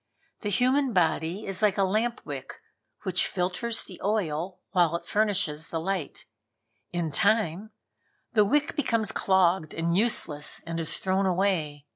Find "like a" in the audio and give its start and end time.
1.61-1.83